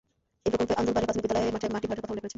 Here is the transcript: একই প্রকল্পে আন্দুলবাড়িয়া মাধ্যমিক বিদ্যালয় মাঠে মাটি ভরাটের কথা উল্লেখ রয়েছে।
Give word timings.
একই 0.45 0.49
প্রকল্পে 0.51 0.77
আন্দুলবাড়িয়া 0.79 1.07
মাধ্যমিক 1.09 1.23
বিদ্যালয় 1.25 1.53
মাঠে 1.55 1.67
মাটি 1.73 1.85
ভরাটের 1.87 2.01
কথা 2.03 2.11
উল্লেখ 2.13 2.21
রয়েছে। 2.23 2.29